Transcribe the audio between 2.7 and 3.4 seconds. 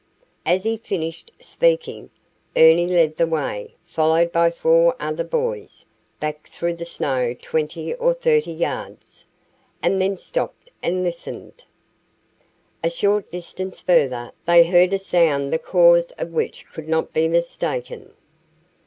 led the